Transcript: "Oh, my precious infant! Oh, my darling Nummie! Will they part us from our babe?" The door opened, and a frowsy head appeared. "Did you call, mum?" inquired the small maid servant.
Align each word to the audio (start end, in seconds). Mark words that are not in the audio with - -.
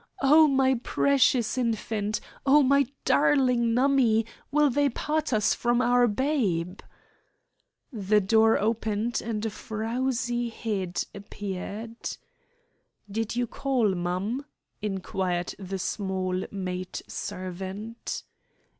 "Oh, 0.23 0.47
my 0.47 0.79
precious 0.81 1.59
infant! 1.59 2.19
Oh, 2.43 2.63
my 2.63 2.87
darling 3.05 3.75
Nummie! 3.75 4.25
Will 4.49 4.71
they 4.71 4.89
part 4.89 5.31
us 5.31 5.53
from 5.53 5.79
our 5.79 6.07
babe?" 6.07 6.79
The 7.93 8.19
door 8.19 8.57
opened, 8.57 9.21
and 9.23 9.45
a 9.45 9.51
frowsy 9.51 10.49
head 10.49 11.03
appeared. 11.13 12.17
"Did 13.11 13.35
you 13.35 13.45
call, 13.45 13.93
mum?" 13.93 14.43
inquired 14.81 15.53
the 15.59 15.77
small 15.77 16.45
maid 16.49 17.03
servant. 17.07 18.23